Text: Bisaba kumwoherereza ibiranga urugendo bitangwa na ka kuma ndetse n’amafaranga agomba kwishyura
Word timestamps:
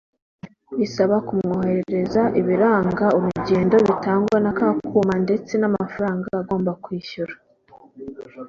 Bisaba 0.79 1.15
kumwoherereza 1.27 2.21
ibiranga 2.39 3.05
urugendo 3.17 3.75
bitangwa 3.87 4.37
na 4.45 4.51
ka 4.57 4.67
kuma 4.89 5.15
ndetse 5.25 5.51
n’amafaranga 5.57 6.27
agomba 6.41 6.71
kwishyura 6.83 7.33